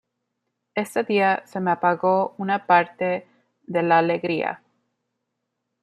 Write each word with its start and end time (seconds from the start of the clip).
Ese 0.73 1.03
día 1.03 1.43
se 1.45 1.59
me 1.59 1.69
apagó 1.69 2.33
una 2.39 2.65
parte 2.65 3.27
de 3.67 3.83
la 3.83 3.99
alegría. 3.99 4.63